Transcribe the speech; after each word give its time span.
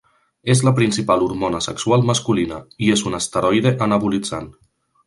És 0.53 0.61
la 0.67 0.71
principal 0.79 1.25
hormona 1.25 1.61
sexual 1.67 2.07
masculina, 2.11 2.59
i 2.87 2.91
és 2.97 3.07
un 3.11 3.21
esteroide 3.21 3.79
anabolitzant. 3.89 4.55